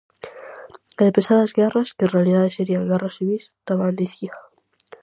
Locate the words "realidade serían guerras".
2.15-3.15